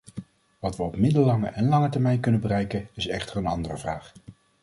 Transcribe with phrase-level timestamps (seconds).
[0.59, 4.13] Wat we op middellange en lange termijn kunnen bereiken, is echter een andere vraag.